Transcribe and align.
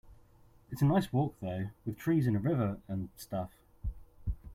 It's 0.71 0.81
a 0.81 0.85
nice 0.85 1.13
walk 1.13 1.35
though, 1.43 1.67
with 1.85 1.95
trees 1.95 2.25
and 2.25 2.35
a 2.35 2.39
river 2.39 2.79
and 2.87 3.09
stuff. 3.17 3.51